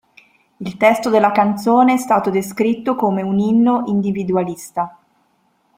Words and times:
Il 0.61 0.77
testo 0.77 1.11
della 1.11 1.31
canzone 1.31 1.93
è 1.93 1.97
stato 1.97 2.31
descritto 2.31 2.95
come 2.95 3.21
un 3.21 3.37
"inno 3.37 3.83
individualista". 3.85 4.97